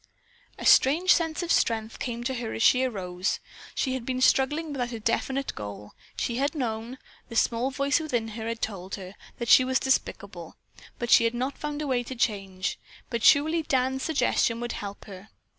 [0.57, 3.39] A strange sense of strength came to her as she arose.
[3.75, 5.91] She had been struggling without a definite goal.
[6.17, 6.97] She had known,
[7.29, 10.57] the small voice within had often told her, that she was despicable,
[10.97, 12.79] but she had not found a way to change,
[13.11, 15.29] but surely Dan's suggestion would help her.